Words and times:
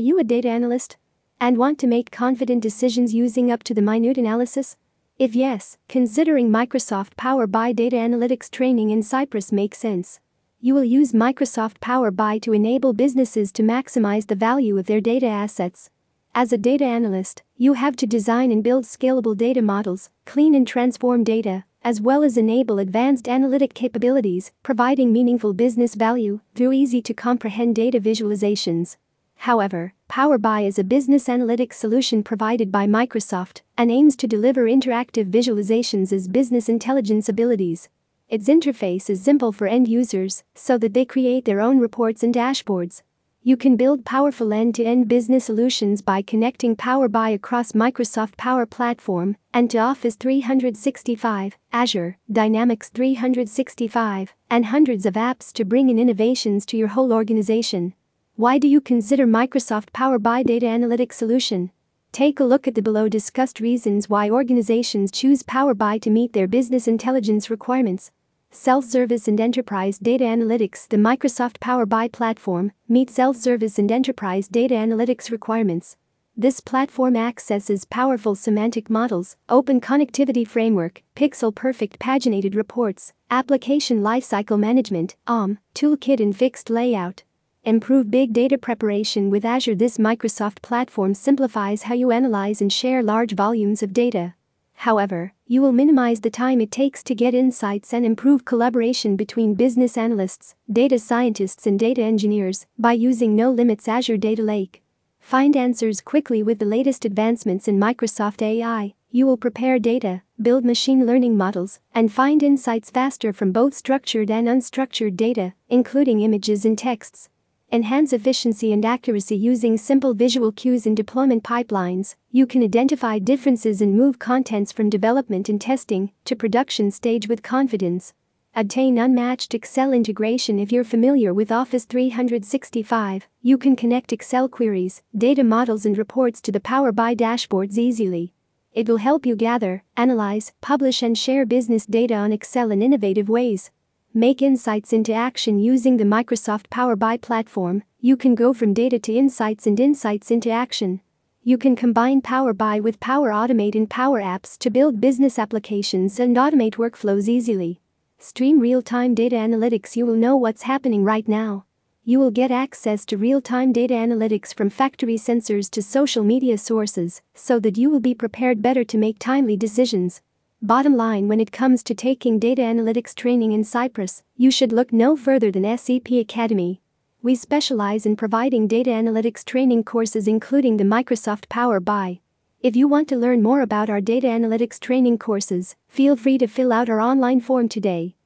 you 0.00 0.18
a 0.18 0.24
data 0.24 0.48
analyst? 0.48 0.96
And 1.40 1.56
want 1.56 1.78
to 1.78 1.86
make 1.86 2.10
confident 2.10 2.62
decisions 2.62 3.14
using 3.14 3.50
up 3.50 3.62
to 3.64 3.74
the 3.74 3.82
minute 3.82 4.18
analysis? 4.18 4.76
If 5.18 5.34
yes, 5.34 5.76
considering 5.88 6.50
Microsoft 6.50 7.16
Power 7.16 7.46
BI 7.46 7.72
data 7.72 7.96
analytics 7.96 8.50
training 8.50 8.90
in 8.90 9.02
Cyprus 9.02 9.52
makes 9.52 9.78
sense. 9.78 10.18
You 10.60 10.74
will 10.74 10.84
use 10.84 11.12
Microsoft 11.12 11.80
Power 11.80 12.10
BI 12.10 12.38
to 12.38 12.52
enable 12.52 12.92
businesses 12.92 13.52
to 13.52 13.62
maximize 13.62 14.26
the 14.26 14.34
value 14.34 14.78
of 14.78 14.86
their 14.86 15.00
data 15.00 15.26
assets. 15.26 15.90
As 16.34 16.52
a 16.52 16.58
data 16.58 16.84
analyst, 16.84 17.42
you 17.56 17.74
have 17.74 17.96
to 17.96 18.06
design 18.06 18.50
and 18.50 18.64
build 18.64 18.84
scalable 18.84 19.36
data 19.36 19.60
models, 19.60 20.10
clean 20.24 20.54
and 20.54 20.66
transform 20.66 21.24
data, 21.24 21.64
as 21.82 22.00
well 22.00 22.22
as 22.22 22.36
enable 22.36 22.78
advanced 22.78 23.28
analytic 23.28 23.74
capabilities, 23.74 24.52
providing 24.62 25.12
meaningful 25.12 25.52
business 25.52 25.94
value 25.94 26.40
through 26.54 26.72
easy 26.72 27.02
to 27.02 27.14
comprehend 27.14 27.74
data 27.74 28.00
visualizations. 28.00 28.96
However, 29.44 29.94
Power 30.06 30.36
BI 30.36 30.60
is 30.66 30.78
a 30.78 30.84
business 30.84 31.26
analytics 31.26 31.72
solution 31.72 32.22
provided 32.22 32.70
by 32.70 32.86
Microsoft 32.86 33.62
and 33.74 33.90
aims 33.90 34.14
to 34.16 34.26
deliver 34.26 34.66
interactive 34.66 35.30
visualizations 35.30 36.12
as 36.12 36.28
business 36.28 36.68
intelligence 36.68 37.26
abilities. 37.26 37.88
Its 38.28 38.48
interface 38.48 39.08
is 39.08 39.22
simple 39.22 39.50
for 39.50 39.66
end 39.66 39.88
users 39.88 40.44
so 40.54 40.76
that 40.76 40.92
they 40.92 41.06
create 41.06 41.46
their 41.46 41.62
own 41.62 41.78
reports 41.78 42.22
and 42.22 42.34
dashboards. 42.34 43.00
You 43.42 43.56
can 43.56 43.76
build 43.76 44.04
powerful 44.04 44.52
end 44.52 44.74
to 44.74 44.84
end 44.84 45.08
business 45.08 45.46
solutions 45.46 46.02
by 46.02 46.20
connecting 46.20 46.76
Power 46.76 47.08
BI 47.08 47.30
across 47.30 47.72
Microsoft 47.72 48.36
Power 48.36 48.66
Platform 48.66 49.38
and 49.54 49.70
to 49.70 49.78
Office 49.78 50.16
365, 50.16 51.56
Azure, 51.72 52.18
Dynamics 52.30 52.90
365, 52.90 54.34
and 54.50 54.66
hundreds 54.66 55.06
of 55.06 55.14
apps 55.14 55.50
to 55.54 55.64
bring 55.64 55.88
in 55.88 55.98
innovations 55.98 56.66
to 56.66 56.76
your 56.76 56.88
whole 56.88 57.10
organization. 57.10 57.94
Why 58.40 58.56
do 58.56 58.66
you 58.66 58.80
consider 58.80 59.26
Microsoft 59.26 59.92
Power 59.92 60.18
BI 60.18 60.44
data 60.44 60.64
analytics 60.64 61.12
solution? 61.12 61.72
Take 62.10 62.40
a 62.40 62.44
look 62.44 62.66
at 62.66 62.74
the 62.74 62.80
below 62.80 63.06
discussed 63.06 63.60
reasons 63.60 64.08
why 64.08 64.30
organizations 64.30 65.10
choose 65.10 65.42
Power 65.42 65.74
BI 65.74 65.98
to 65.98 66.08
meet 66.08 66.32
their 66.32 66.48
business 66.48 66.88
intelligence 66.88 67.50
requirements. 67.50 68.12
Self-service 68.50 69.28
and 69.28 69.38
enterprise 69.38 69.98
data 69.98 70.24
analytics 70.24 70.88
The 70.88 70.96
Microsoft 70.96 71.60
Power 71.60 71.84
BI 71.84 72.08
platform 72.08 72.72
meets 72.88 73.12
self-service 73.12 73.78
and 73.78 73.92
enterprise 73.92 74.48
data 74.48 74.72
analytics 74.74 75.30
requirements. 75.30 75.98
This 76.34 76.60
platform 76.60 77.16
accesses 77.16 77.84
powerful 77.84 78.34
semantic 78.34 78.88
models, 78.88 79.36
open 79.50 79.82
connectivity 79.82 80.48
framework, 80.48 81.02
pixel-perfect 81.14 81.98
paginated 81.98 82.56
reports, 82.56 83.12
application 83.30 84.00
lifecycle 84.00 84.58
management, 84.58 85.14
OM, 85.26 85.58
toolkit 85.74 86.20
and 86.20 86.34
fixed 86.34 86.70
layout. 86.70 87.22
Improve 87.62 88.10
big 88.10 88.32
data 88.32 88.56
preparation 88.56 89.28
with 89.28 89.44
Azure. 89.44 89.74
This 89.74 89.98
Microsoft 89.98 90.62
platform 90.62 91.12
simplifies 91.12 91.82
how 91.82 91.94
you 91.94 92.10
analyze 92.10 92.62
and 92.62 92.72
share 92.72 93.02
large 93.02 93.34
volumes 93.34 93.82
of 93.82 93.92
data. 93.92 94.32
However, 94.76 95.34
you 95.46 95.60
will 95.60 95.70
minimize 95.70 96.22
the 96.22 96.30
time 96.30 96.62
it 96.62 96.70
takes 96.70 97.02
to 97.02 97.14
get 97.14 97.34
insights 97.34 97.92
and 97.92 98.06
improve 98.06 98.46
collaboration 98.46 99.14
between 99.14 99.56
business 99.56 99.98
analysts, 99.98 100.54
data 100.72 100.98
scientists, 100.98 101.66
and 101.66 101.78
data 101.78 102.00
engineers 102.00 102.64
by 102.78 102.94
using 102.94 103.36
No 103.36 103.50
Limits 103.50 103.86
Azure 103.86 104.16
Data 104.16 104.42
Lake. 104.42 104.82
Find 105.20 105.54
answers 105.54 106.00
quickly 106.00 106.42
with 106.42 106.60
the 106.60 106.64
latest 106.64 107.04
advancements 107.04 107.68
in 107.68 107.78
Microsoft 107.78 108.40
AI. 108.40 108.94
You 109.10 109.26
will 109.26 109.36
prepare 109.36 109.78
data, 109.78 110.22
build 110.40 110.64
machine 110.64 111.04
learning 111.04 111.36
models, 111.36 111.80
and 111.94 112.10
find 112.10 112.42
insights 112.42 112.88
faster 112.90 113.34
from 113.34 113.52
both 113.52 113.74
structured 113.74 114.30
and 114.30 114.48
unstructured 114.48 115.14
data, 115.14 115.52
including 115.68 116.20
images 116.20 116.64
and 116.64 116.78
texts. 116.78 117.28
Enhance 117.72 118.12
efficiency 118.12 118.72
and 118.72 118.84
accuracy 118.84 119.36
using 119.36 119.78
simple 119.78 120.12
visual 120.12 120.50
cues 120.50 120.86
in 120.86 120.94
deployment 120.96 121.44
pipelines. 121.44 122.16
You 122.32 122.44
can 122.44 122.64
identify 122.64 123.20
differences 123.20 123.80
and 123.80 123.96
move 123.96 124.18
contents 124.18 124.72
from 124.72 124.90
development 124.90 125.48
and 125.48 125.60
testing 125.60 126.10
to 126.24 126.34
production 126.34 126.90
stage 126.90 127.28
with 127.28 127.44
confidence. 127.44 128.12
Obtain 128.56 128.98
unmatched 128.98 129.54
Excel 129.54 129.92
integration 129.92 130.58
if 130.58 130.72
you're 130.72 130.82
familiar 130.82 131.32
with 131.32 131.52
Office 131.52 131.84
365. 131.84 133.28
You 133.40 133.56
can 133.56 133.76
connect 133.76 134.12
Excel 134.12 134.48
queries, 134.48 135.04
data 135.16 135.44
models, 135.44 135.86
and 135.86 135.96
reports 135.96 136.40
to 136.40 136.50
the 136.50 136.58
Power 136.58 136.90
BI 136.90 137.14
dashboards 137.14 137.78
easily. 137.78 138.34
It 138.72 138.88
will 138.88 138.96
help 138.96 139.24
you 139.24 139.36
gather, 139.36 139.84
analyze, 139.96 140.52
publish, 140.60 141.02
and 141.02 141.16
share 141.16 141.46
business 141.46 141.86
data 141.86 142.14
on 142.14 142.32
Excel 142.32 142.72
in 142.72 142.82
innovative 142.82 143.28
ways. 143.28 143.70
Make 144.14 144.42
insights 144.42 144.92
into 144.92 145.12
action 145.12 145.60
using 145.60 145.96
the 145.96 146.02
Microsoft 146.02 146.68
Power 146.68 146.96
BI 146.96 147.18
platform. 147.18 147.84
You 148.00 148.16
can 148.16 148.34
go 148.34 148.52
from 148.52 148.74
data 148.74 148.98
to 148.98 149.14
insights 149.14 149.68
and 149.68 149.78
insights 149.78 150.32
into 150.32 150.50
action. 150.50 151.00
You 151.44 151.56
can 151.56 151.76
combine 151.76 152.20
Power 152.20 152.52
BI 152.52 152.80
with 152.80 152.98
Power 152.98 153.30
Automate 153.30 153.76
and 153.76 153.88
Power 153.88 154.20
Apps 154.20 154.58
to 154.58 154.68
build 154.68 155.00
business 155.00 155.38
applications 155.38 156.18
and 156.18 156.36
automate 156.36 156.74
workflows 156.74 157.28
easily. 157.28 157.80
Stream 158.18 158.58
real 158.58 158.82
time 158.82 159.14
data 159.14 159.36
analytics. 159.36 159.94
You 159.94 160.06
will 160.06 160.16
know 160.16 160.36
what's 160.36 160.62
happening 160.62 161.04
right 161.04 161.28
now. 161.28 161.64
You 162.02 162.18
will 162.18 162.32
get 162.32 162.50
access 162.50 163.04
to 163.06 163.16
real 163.16 163.40
time 163.40 163.70
data 163.72 163.94
analytics 163.94 164.52
from 164.52 164.70
factory 164.70 165.18
sensors 165.18 165.70
to 165.70 165.84
social 165.84 166.24
media 166.24 166.58
sources 166.58 167.22
so 167.36 167.60
that 167.60 167.78
you 167.78 167.88
will 167.88 168.00
be 168.00 168.14
prepared 168.16 168.60
better 168.60 168.82
to 168.82 168.98
make 168.98 169.20
timely 169.20 169.56
decisions. 169.56 170.20
Bottom 170.62 170.94
line 170.94 171.26
when 171.26 171.40
it 171.40 171.52
comes 171.52 171.82
to 171.84 171.94
taking 171.94 172.38
data 172.38 172.60
analytics 172.60 173.14
training 173.14 173.52
in 173.52 173.64
Cyprus, 173.64 174.22
you 174.36 174.50
should 174.50 174.72
look 174.72 174.92
no 174.92 175.16
further 175.16 175.50
than 175.50 175.64
SAP 175.78 176.10
Academy. 176.10 176.82
We 177.22 177.34
specialize 177.34 178.04
in 178.04 178.14
providing 178.14 178.68
data 178.68 178.90
analytics 178.90 179.42
training 179.42 179.84
courses 179.84 180.28
including 180.28 180.76
the 180.76 180.84
Microsoft 180.84 181.48
Power 181.48 181.80
BI. 181.80 182.20
If 182.60 182.76
you 182.76 182.88
want 182.88 183.08
to 183.08 183.16
learn 183.16 183.42
more 183.42 183.62
about 183.62 183.88
our 183.88 184.02
data 184.02 184.26
analytics 184.26 184.78
training 184.78 185.16
courses, 185.16 185.76
feel 185.88 186.14
free 186.14 186.36
to 186.36 186.46
fill 186.46 186.74
out 186.74 186.90
our 186.90 187.00
online 187.00 187.40
form 187.40 187.66
today. 187.66 188.16